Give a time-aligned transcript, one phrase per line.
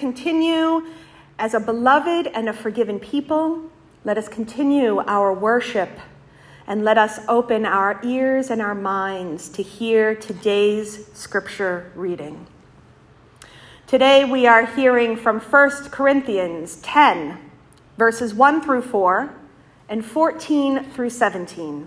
[0.00, 0.82] continue
[1.38, 3.70] as a beloved and a forgiven people.
[4.02, 5.90] Let us continue our worship
[6.66, 12.46] and let us open our ears and our minds to hear today's scripture reading.
[13.86, 17.36] Today we are hearing from 1 Corinthians 10,
[17.98, 19.34] verses 1 through 4
[19.90, 21.86] and 14 through 17.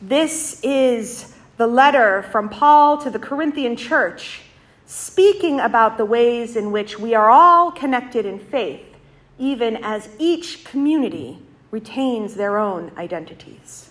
[0.00, 4.42] This is the letter from Paul to the Corinthian church,
[4.90, 8.96] speaking about the ways in which we are all connected in faith,
[9.38, 11.38] even as each community
[11.70, 13.90] retains their own identities.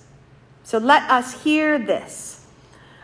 [0.64, 2.46] So let us hear this.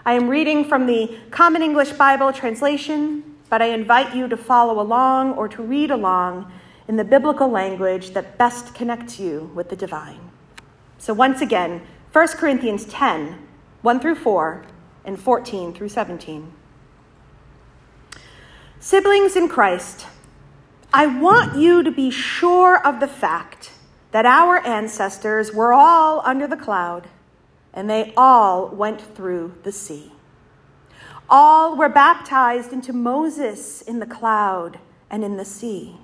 [0.05, 4.81] I am reading from the Common English Bible translation but I invite you to follow
[4.81, 6.52] along or to read along
[6.88, 10.31] in the biblical language that best connects you with the divine.
[10.98, 11.81] So, once again,
[12.12, 13.48] 1 Corinthians 10
[13.81, 14.66] 1 through 4
[15.05, 16.52] and 14 through 17.
[18.85, 20.05] Siblings in Christ,
[20.94, 23.71] I want you to be sure of the fact
[24.11, 27.08] that our ancestors were all under the cloud
[27.73, 30.11] and they all went through the sea.
[31.27, 34.77] All were baptized into Moses in the cloud
[35.09, 35.97] and in the sea.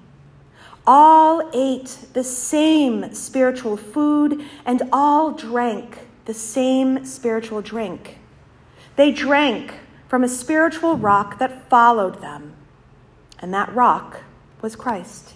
[0.88, 8.18] All ate the same spiritual food and all drank the same spiritual drink.
[8.96, 9.76] They drank
[10.08, 12.56] from a spiritual rock that followed them,
[13.42, 14.22] and that rock
[14.62, 15.34] was Christ.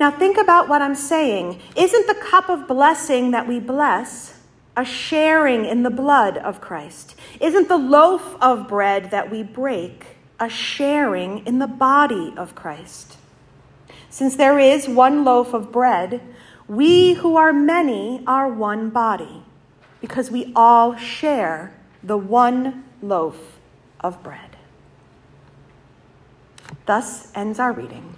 [0.00, 1.60] Now, think about what I'm saying.
[1.76, 4.40] Isn't the cup of blessing that we bless
[4.76, 7.14] a sharing in the blood of Christ?
[7.40, 13.16] Isn't the loaf of bread that we break a sharing in the body of Christ?
[14.10, 16.20] Since there is one loaf of bread,
[16.66, 19.42] we who are many are one body,
[20.00, 23.58] because we all share the one loaf
[24.00, 24.53] of bread.
[26.86, 28.14] Thus ends our reading.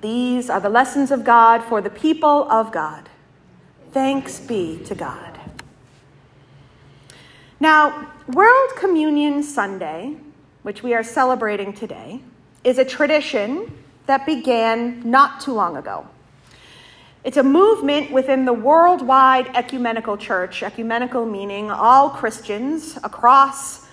[0.00, 3.08] These are the lessons of God for the people of God.
[3.92, 5.38] Thanks be to God.
[7.58, 10.16] Now, World Communion Sunday,
[10.62, 12.20] which we are celebrating today,
[12.64, 13.72] is a tradition
[14.06, 16.06] that began not too long ago.
[17.24, 23.86] It's a movement within the worldwide ecumenical church, ecumenical meaning all Christians across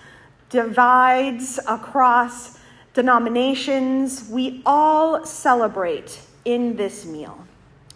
[0.50, 2.60] divides, across
[2.94, 4.28] denominations.
[4.30, 7.46] We all celebrate in this meal.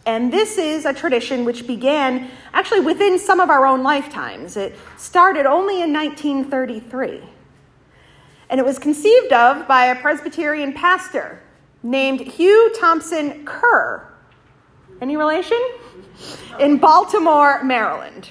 [0.05, 4.55] And this is a tradition which began actually within some of our own lifetimes.
[4.55, 7.21] It started only in 1933.
[8.49, 11.41] And it was conceived of by a Presbyterian pastor
[11.83, 14.07] named Hugh Thompson Kerr.
[15.01, 15.59] Any relation?
[16.57, 18.29] In Baltimore, Maryland.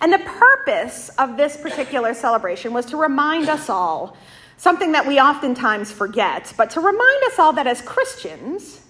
[0.00, 4.16] And the purpose of this particular celebration was to remind us all
[4.56, 8.80] something that we oftentimes forget, but to remind us all that as Christians,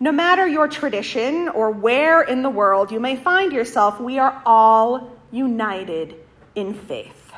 [0.00, 4.40] no matter your tradition or where in the world you may find yourself, we are
[4.46, 6.14] all united
[6.54, 7.32] in faith.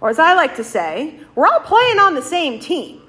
[0.00, 3.02] Or, as I like to say, we're all playing on the same team.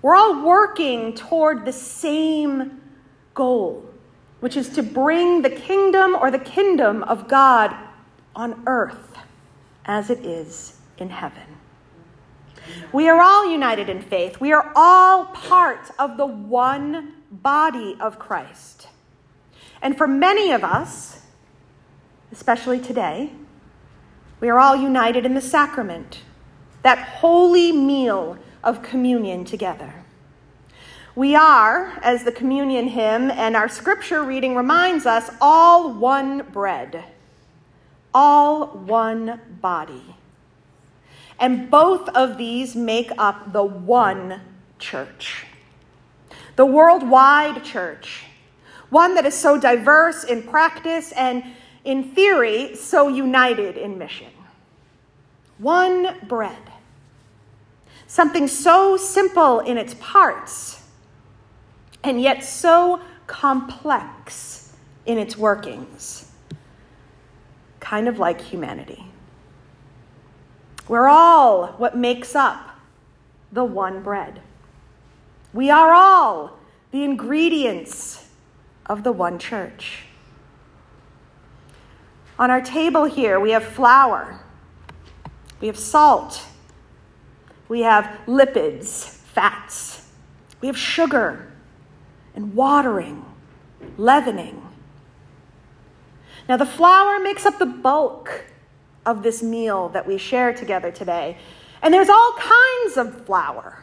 [0.00, 2.80] We're all working toward the same
[3.34, 3.84] goal,
[4.40, 7.74] which is to bring the kingdom or the kingdom of God
[8.34, 9.18] on earth
[9.84, 11.47] as it is in heaven.
[12.92, 14.40] We are all united in faith.
[14.40, 18.88] We are all part of the one body of Christ.
[19.82, 21.22] And for many of us,
[22.32, 23.32] especially today,
[24.40, 26.20] we are all united in the sacrament,
[26.82, 30.04] that holy meal of communion together.
[31.14, 37.04] We are, as the communion hymn and our scripture reading reminds us, all one bread,
[38.14, 40.17] all one body.
[41.40, 44.40] And both of these make up the one
[44.78, 45.46] church
[46.58, 48.24] the worldwide church,
[48.90, 51.44] one that is so diverse in practice and
[51.84, 54.32] in theory so united in mission.
[55.58, 56.58] One bread,
[58.08, 60.82] something so simple in its parts
[62.02, 64.74] and yet so complex
[65.06, 66.28] in its workings,
[67.78, 69.07] kind of like humanity.
[70.88, 72.78] We're all what makes up
[73.52, 74.40] the one bread.
[75.52, 76.58] We are all
[76.90, 78.28] the ingredients
[78.86, 80.04] of the one church.
[82.38, 84.40] On our table here, we have flour,
[85.60, 86.46] we have salt,
[87.68, 90.08] we have lipids, fats,
[90.60, 91.52] we have sugar
[92.34, 93.24] and watering,
[93.96, 94.64] leavening.
[96.48, 98.44] Now, the flour makes up the bulk
[99.06, 101.38] of this meal that we share together today.
[101.82, 103.82] And there's all kinds of flour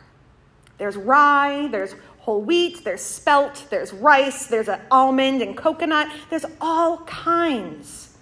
[0.77, 6.45] There's rye, there's whole wheat, there's spelt, there's rice, there's an almond and coconut, there's
[6.59, 8.17] all kinds.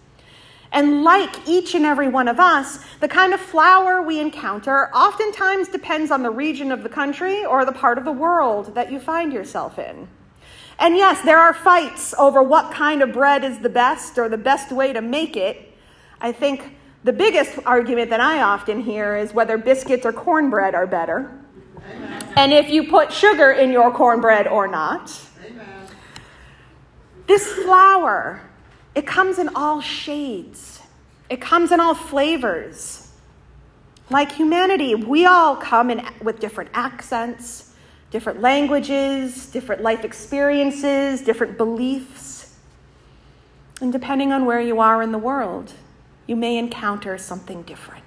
[0.74, 5.70] And like each and every one of us, the kind of flour we encounter oftentimes
[5.70, 9.00] depends on the region of the country or the part of the world that you
[9.00, 10.08] find yourself in.
[10.80, 14.38] And yes, there are fights over what kind of bread is the best or the
[14.38, 15.74] best way to make it.
[16.20, 20.88] I think the biggest argument that I often hear is whether biscuits or cornbread are
[20.88, 21.32] better.
[21.90, 22.34] Amen.
[22.36, 25.20] And if you put sugar in your cornbread or not.
[25.46, 25.66] Amen.
[27.28, 28.42] This flour,
[28.96, 30.82] it comes in all shades,
[31.30, 33.12] it comes in all flavors.
[34.10, 37.74] Like humanity, we all come in with different accents
[38.14, 42.56] different languages, different life experiences, different beliefs.
[43.82, 45.74] And depending on where you are in the world,
[46.28, 48.04] you may encounter something different.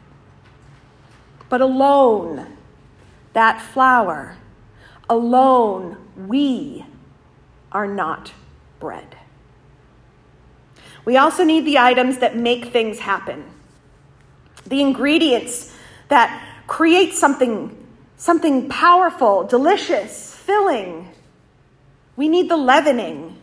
[1.49, 2.57] But alone,
[3.33, 4.37] that flour,
[5.09, 6.85] alone, we
[7.71, 8.33] are not
[8.81, 9.17] bread.
[11.05, 13.45] We also need the items that make things happen,
[14.67, 15.73] the ingredients
[16.09, 17.87] that create something
[18.17, 21.13] something powerful, delicious, filling.
[22.17, 23.37] We need the leavening.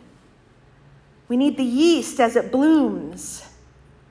[1.28, 3.43] We need the yeast as it blooms.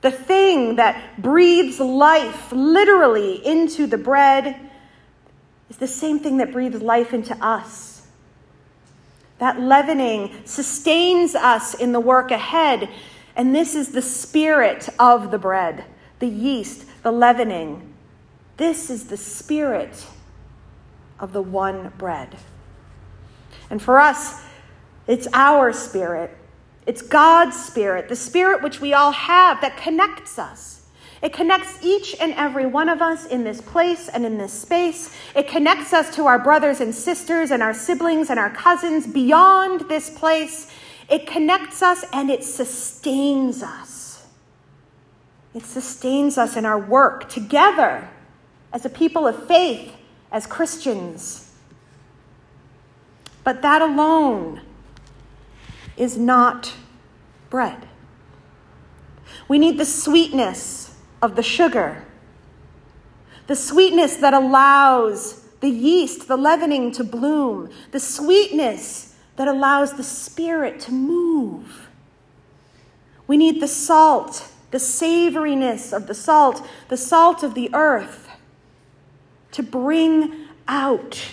[0.04, 4.54] The thing that breathes life literally into the bread
[5.70, 8.06] is the same thing that breathes life into us.
[9.38, 12.90] That leavening sustains us in the work ahead.
[13.34, 15.86] And this is the spirit of the bread,
[16.18, 17.94] the yeast, the leavening.
[18.58, 20.06] This is the spirit
[21.18, 22.36] of the one bread.
[23.70, 24.44] And for us,
[25.06, 26.36] it's our spirit.
[26.86, 30.86] It's God's spirit, the spirit which we all have that connects us.
[31.22, 35.16] It connects each and every one of us in this place and in this space.
[35.34, 39.88] It connects us to our brothers and sisters and our siblings and our cousins beyond
[39.88, 40.70] this place.
[41.08, 44.26] It connects us and it sustains us.
[45.54, 48.10] It sustains us in our work together
[48.70, 49.92] as a people of faith
[50.30, 51.52] as Christians.
[53.44, 54.60] But that alone
[55.96, 56.74] is not
[57.50, 57.88] bread.
[59.48, 62.04] We need the sweetness of the sugar,
[63.46, 70.02] the sweetness that allows the yeast, the leavening to bloom, the sweetness that allows the
[70.02, 71.88] spirit to move.
[73.26, 78.28] We need the salt, the savoriness of the salt, the salt of the earth
[79.52, 81.32] to bring out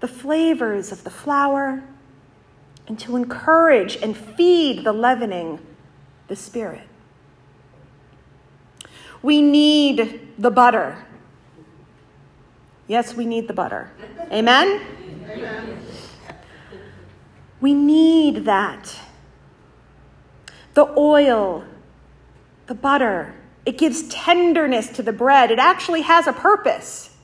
[0.00, 1.82] the flavors of the flour
[2.86, 5.58] and to encourage and feed the leavening,
[6.28, 6.86] the Spirit.
[9.22, 11.04] We need the butter.
[12.86, 13.90] Yes, we need the butter.
[14.30, 14.80] Amen?
[15.28, 15.78] Amen.
[17.60, 18.96] We need that.
[20.74, 21.64] The oil,
[22.66, 23.34] the butter,
[23.64, 25.50] it gives tenderness to the bread.
[25.50, 27.15] It actually has a purpose.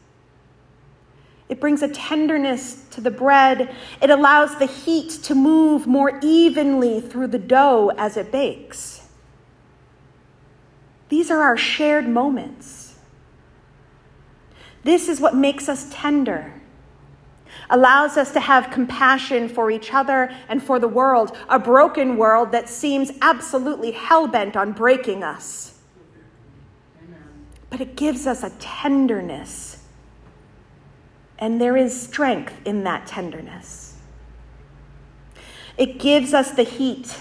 [1.52, 3.76] It brings a tenderness to the bread.
[4.00, 9.06] It allows the heat to move more evenly through the dough as it bakes.
[11.10, 12.96] These are our shared moments.
[14.82, 16.54] This is what makes us tender,
[17.68, 22.50] allows us to have compassion for each other and for the world, a broken world
[22.52, 25.72] that seems absolutely hell bent on breaking us
[27.72, 29.71] but it gives us a tenderness.
[31.42, 33.96] And there is strength in that tenderness.
[35.76, 37.18] It gives us the heat.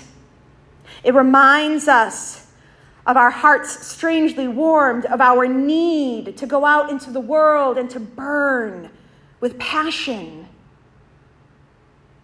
[1.04, 2.46] It reminds us
[3.08, 7.90] of our hearts strangely warmed, of our need to go out into the world and
[7.90, 8.92] to burn
[9.40, 10.48] with passion.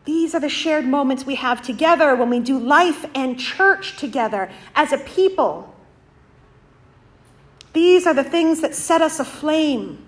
[0.06, 4.52] These are the shared moments we have together when we do life and church together
[4.76, 5.76] as a people.
[7.74, 10.07] These are the things that set us aflame.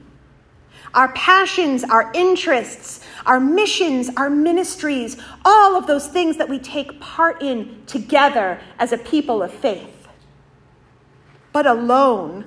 [0.94, 7.00] Our passions, our interests, our missions, our ministries, all of those things that we take
[7.00, 10.08] part in together as a people of faith.
[11.52, 12.46] But alone,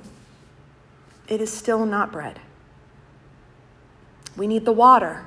[1.29, 2.41] it is still not bread.
[4.37, 5.27] We need the water.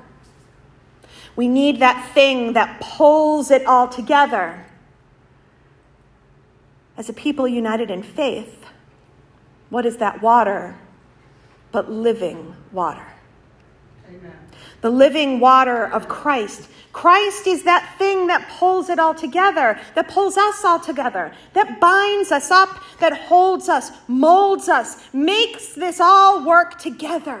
[1.36, 4.64] We need that thing that pulls it all together.
[6.96, 8.64] As a people united in faith,
[9.68, 10.76] what is that water
[11.72, 13.06] but living water?
[14.08, 14.32] Amen.
[14.80, 16.68] The living water of Christ.
[16.92, 21.80] Christ is that thing that pulls it all together, that pulls us all together, that
[21.80, 22.70] binds us up,
[23.00, 27.40] that holds us, molds us, makes this all work together.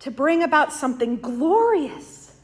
[0.00, 2.34] to bring about something glorious,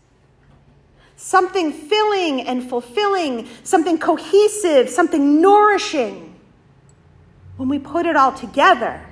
[1.16, 6.38] something filling and fulfilling, something cohesive, something nourishing.
[7.56, 9.05] When we put it all together,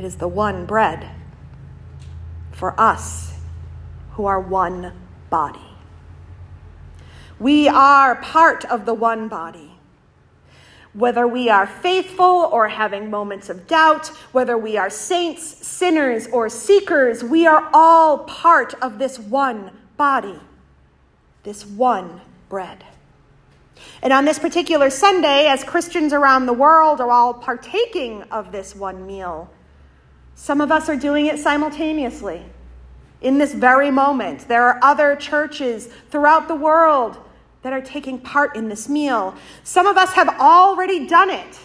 [0.00, 1.10] it is the one bread
[2.52, 3.34] for us
[4.12, 4.94] who are one
[5.28, 5.76] body.
[7.38, 9.72] We are part of the one body.
[10.94, 16.48] Whether we are faithful or having moments of doubt, whether we are saints, sinners, or
[16.48, 20.40] seekers, we are all part of this one body,
[21.42, 22.86] this one bread.
[24.00, 28.74] And on this particular Sunday, as Christians around the world are all partaking of this
[28.74, 29.50] one meal,
[30.40, 32.42] some of us are doing it simultaneously.
[33.20, 37.18] In this very moment, there are other churches throughout the world
[37.60, 39.34] that are taking part in this meal.
[39.64, 41.60] Some of us have already done it,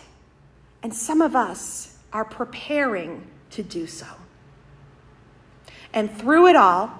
[0.84, 4.08] and some of us are preparing to do so.
[5.94, 6.92] And through it all,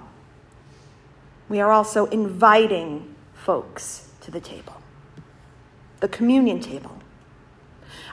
[1.50, 4.80] we are also inviting folks to the table,
[6.00, 6.98] the communion table,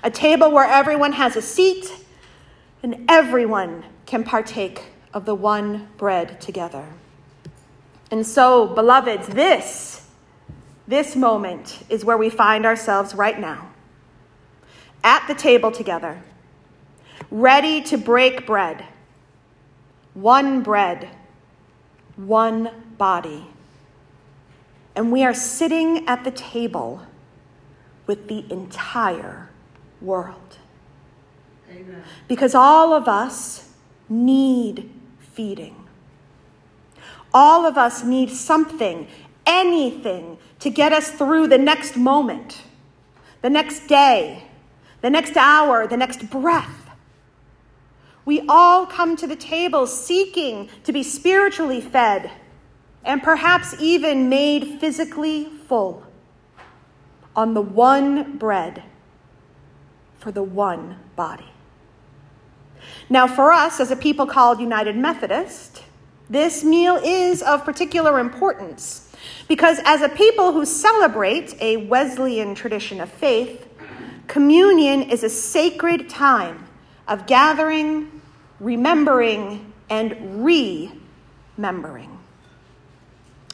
[0.03, 2.02] a table where everyone has a seat
[2.83, 6.85] and everyone can partake of the one bread together.
[8.11, 10.03] And so, beloveds, this
[10.85, 13.69] this moment is where we find ourselves right now,
[15.01, 16.21] at the table together,
[17.31, 18.85] ready to break bread.
[20.13, 21.09] One bread,
[22.17, 23.47] one body.
[24.95, 27.01] And we are sitting at the table
[28.05, 29.49] with the entire
[30.01, 30.57] world.
[31.73, 32.03] Amen.
[32.27, 33.69] Because all of us
[34.09, 34.89] need
[35.33, 35.75] feeding.
[37.33, 39.07] All of us need something
[39.45, 42.61] anything to get us through the next moment,
[43.41, 44.43] the next day,
[45.01, 46.89] the next hour, the next breath.
[48.25, 52.31] We all come to the table seeking to be spiritually fed
[53.03, 56.05] and perhaps even made physically full
[57.35, 58.83] on the one bread
[60.19, 61.52] for the one body.
[63.09, 65.83] Now, for us as a people called United Methodist,
[66.29, 69.09] this meal is of particular importance
[69.47, 73.67] because as a people who celebrate a Wesleyan tradition of faith,
[74.27, 76.65] communion is a sacred time
[77.07, 78.21] of gathering,
[78.59, 82.17] remembering, and remembering.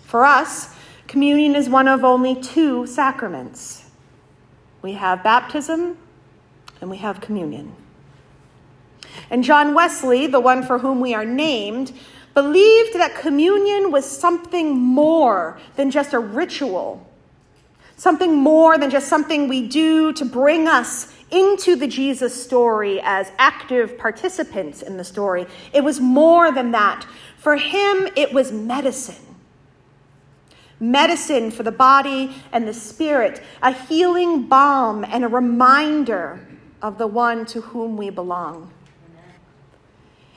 [0.03, 0.73] For us,
[1.07, 3.85] communion is one of only two sacraments
[4.81, 5.97] we have baptism
[6.79, 7.75] and we have communion.
[9.29, 11.93] And John Wesley, the one for whom we are named,
[12.33, 17.05] believed that communion was something more than just a ritual,
[17.97, 23.31] something more than just something we do to bring us into the Jesus story as
[23.37, 25.45] active participants in the story.
[25.73, 27.05] It was more than that.
[27.37, 29.35] For him, it was medicine.
[30.79, 36.47] Medicine for the body and the spirit, a healing balm and a reminder
[36.81, 38.71] of the one to whom we belong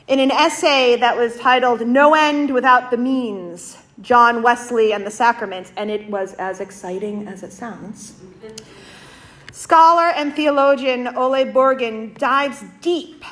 [0.09, 5.11] in an essay that was titled No End Without the Means John Wesley and the
[5.11, 8.21] Sacraments, and it was as exciting as it sounds.
[9.53, 13.25] Scholar and theologian Ole Borgen dives deep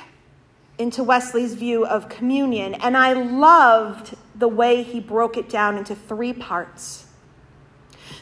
[0.79, 5.95] into Wesley's view of communion, and I loved the way he broke it down into
[5.95, 7.07] three parts.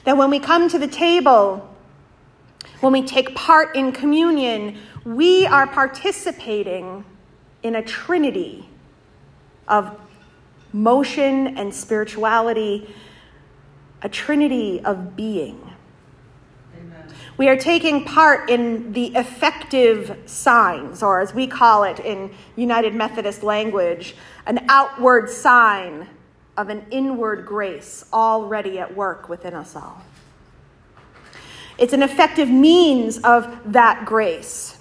[0.04, 1.76] That when we come to the table,
[2.80, 7.04] when we take part in communion, we are participating
[7.62, 8.68] in a trinity
[9.66, 9.98] of
[10.72, 12.94] motion and spirituality,
[14.02, 15.60] a trinity of being.
[17.36, 22.94] We are taking part in the effective signs, or as we call it in United
[22.94, 26.08] Methodist language, an outward sign
[26.56, 30.02] of an inward grace already at work within us all.
[31.78, 34.76] It's an effective means of that grace,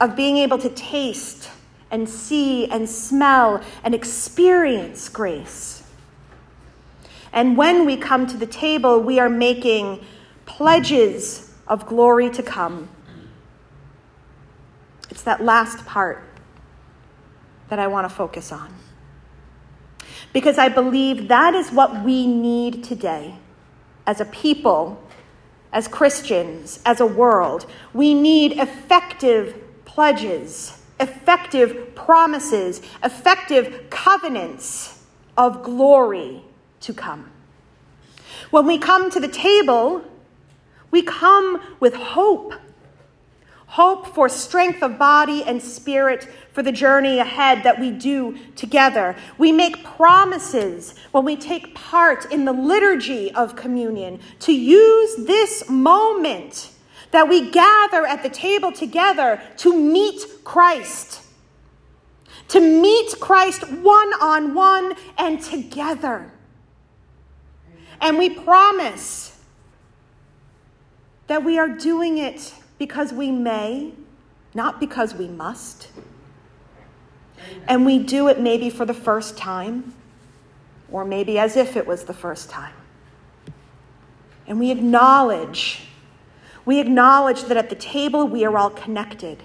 [0.00, 1.50] of being able to taste
[1.90, 5.82] and see and smell and experience grace.
[7.32, 10.04] And when we come to the table, we are making
[10.46, 12.88] pledges of glory to come.
[15.10, 16.22] It's that last part
[17.68, 18.74] that I want to focus on.
[20.32, 23.36] Because I believe that is what we need today
[24.06, 25.02] as a people,
[25.72, 27.66] as Christians, as a world.
[27.92, 35.02] We need effective pledges effective promises, effective covenants
[35.36, 36.42] of glory
[36.80, 37.30] to come.
[38.50, 40.02] When we come to the table,
[40.90, 42.54] we come with hope.
[43.66, 49.14] hope for strength of body and spirit for the journey ahead that we do together.
[49.36, 55.68] We make promises when we take part in the liturgy of communion to use this
[55.68, 56.70] moment
[57.16, 61.22] that we gather at the table together to meet Christ.
[62.48, 66.30] To meet Christ one on one and together.
[68.02, 69.40] And we promise
[71.26, 73.94] that we are doing it because we may,
[74.52, 75.88] not because we must.
[77.66, 79.94] And we do it maybe for the first time,
[80.90, 82.74] or maybe as if it was the first time.
[84.46, 85.85] And we acknowledge,
[86.66, 89.42] we acknowledge that at the table we are all connected.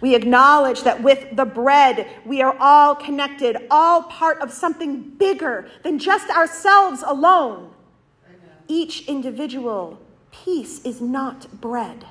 [0.00, 5.68] We acknowledge that with the bread, we are all connected, all part of something bigger
[5.84, 7.72] than just ourselves alone.
[8.66, 10.00] Each individual
[10.32, 12.04] piece is not bread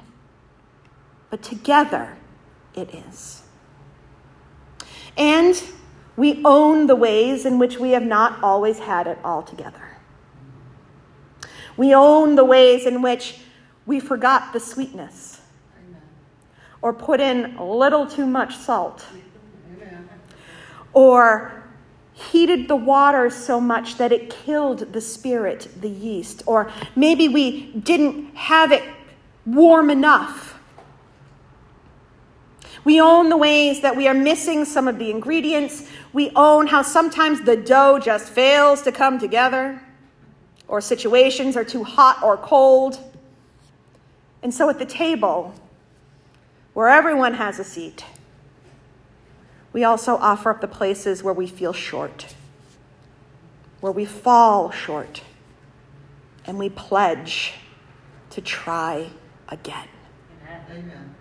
[1.30, 2.18] but together
[2.76, 3.44] it is.
[5.18, 5.62] And
[6.16, 9.98] we own the ways in which we have not always had it all together.
[11.78, 13.40] We own the ways in which
[13.90, 15.42] we forgot the sweetness.
[16.84, 19.04] Or put in a little too much salt.
[20.94, 21.64] Or
[22.14, 27.72] heated the water so much that it killed the spirit, the yeast, or maybe we
[27.72, 28.84] didn't have it
[29.48, 30.60] warm enough.
[32.84, 35.90] We own the ways that we are missing some of the ingredients.
[36.14, 39.82] We own how sometimes the dough just fails to come together,
[40.68, 43.09] or situations are too hot or cold.
[44.42, 45.54] And so at the table,
[46.74, 48.06] where everyone has a seat,
[49.74, 52.36] we also offer up the places where we feel short,
[53.82, 55.22] where we fall short,
[56.46, 57.54] and we pledge
[58.32, 59.10] to try
[59.50, 59.88] again.
[60.72, 61.16] Amen.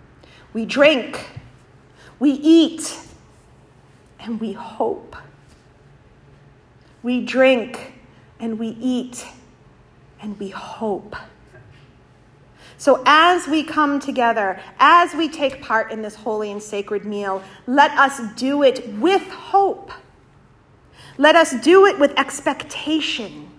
[0.53, 1.19] We drink
[2.19, 2.99] we eat
[4.19, 5.15] and we hope.
[7.01, 7.93] We drink
[8.39, 9.25] and we eat
[10.21, 11.15] and we hope.
[12.79, 17.43] So, as we come together, as we take part in this holy and sacred meal,
[17.67, 19.91] let us do it with hope.
[21.17, 23.51] Let us do it with expectation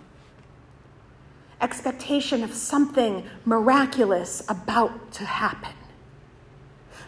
[1.61, 5.75] expectation of something miraculous about to happen.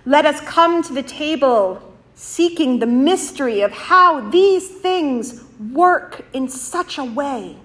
[0.05, 6.48] Let us come to the table seeking the mystery of how these things work in
[6.48, 7.57] such a way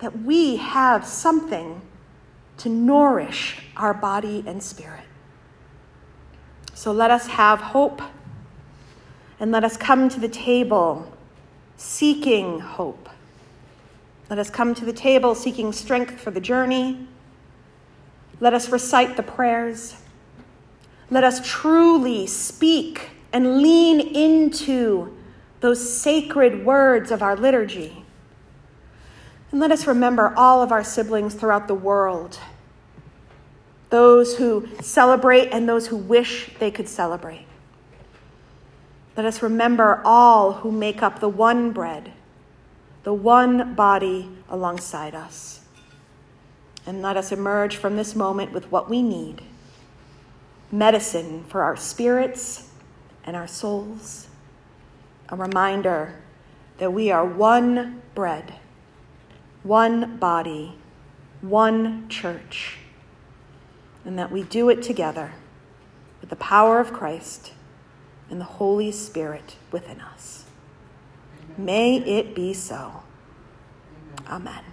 [0.00, 1.80] that we have something
[2.60, 5.04] to nourish our body and spirit.
[6.74, 8.02] So let us have hope
[9.38, 11.10] and let us come to the table
[11.76, 13.08] seeking hope.
[14.28, 17.08] Let us come to the table seeking strength for the journey.
[18.40, 19.96] Let us recite the prayers.
[21.10, 25.16] Let us truly speak and lean into
[25.60, 28.04] those sacred words of our liturgy.
[29.50, 32.38] And let us remember all of our siblings throughout the world
[33.90, 37.46] those who celebrate and those who wish they could celebrate.
[39.16, 42.12] Let us remember all who make up the one bread,
[43.02, 45.60] the one body alongside us.
[46.86, 49.42] And let us emerge from this moment with what we need
[50.72, 52.70] medicine for our spirits
[53.24, 54.28] and our souls,
[55.28, 56.14] a reminder
[56.78, 58.54] that we are one bread,
[59.62, 60.76] one body,
[61.40, 62.78] one church,
[64.04, 65.32] and that we do it together
[66.20, 67.52] with the power of Christ
[68.30, 70.44] and the Holy Spirit within us.
[71.56, 73.02] May it be so.
[74.26, 74.69] Amen.